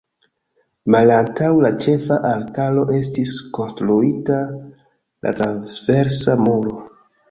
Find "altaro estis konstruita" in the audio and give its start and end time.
2.31-4.43